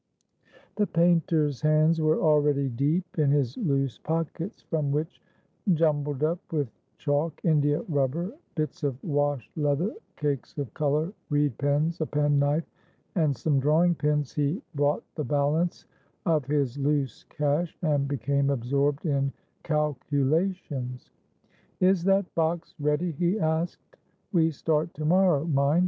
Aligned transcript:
The 0.77 0.87
painter's 0.87 1.61
hands 1.61 2.01
were 2.01 2.19
already 2.23 2.69
deep 2.69 3.19
in 3.19 3.29
his 3.29 3.55
loose 3.55 3.99
pockets, 3.99 4.63
from 4.63 4.91
which, 4.91 5.21
jumbled 5.75 6.23
up 6.23 6.39
with 6.51 6.71
chalk, 6.97 7.39
india 7.45 7.81
rubber, 7.87 8.33
bits 8.55 8.81
of 8.81 8.97
wash 9.03 9.47
leather, 9.55 9.93
cakes 10.15 10.57
of 10.57 10.73
color, 10.73 11.13
reed 11.29 11.55
pens, 11.59 12.01
a 12.01 12.07
penknife, 12.07 12.63
and 13.13 13.37
some 13.37 13.59
drawing 13.59 13.93
pins, 13.93 14.33
he 14.33 14.59
brought 14.73 15.03
the 15.13 15.23
balance 15.23 15.85
of 16.25 16.45
his 16.47 16.79
loose 16.79 17.23
cash, 17.29 17.77
and 17.83 18.07
became 18.07 18.49
absorbed 18.49 19.05
in 19.05 19.31
calculations. 19.61 21.11
"Is 21.79 22.03
that 22.05 22.33
box 22.33 22.73
ready?" 22.79 23.11
he 23.11 23.39
asked. 23.39 23.97
"We 24.31 24.49
start 24.49 24.95
to 24.95 25.05
morrow, 25.05 25.45
mind. 25.45 25.79